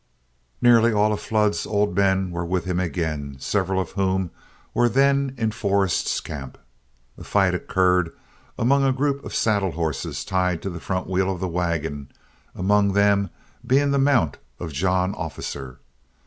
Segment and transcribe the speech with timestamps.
[0.63, 4.31] Nearly all of Flood's old men were with him again, several of whom
[4.73, 6.57] were then in Forrest's camp.
[7.19, 8.11] A fight occurred
[8.57, 12.09] among a group of saddle horses tied to the front wheel of the wagon,
[12.55, 13.29] among them
[13.63, 15.77] being the mount of John Officer.